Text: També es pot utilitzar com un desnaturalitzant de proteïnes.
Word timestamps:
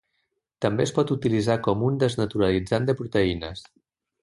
També 0.65 0.85
es 0.87 0.93
pot 0.99 1.13
utilitzar 1.15 1.59
com 1.67 1.85
un 1.89 2.01
desnaturalitzant 2.05 2.91
de 2.91 2.99
proteïnes. 3.03 3.65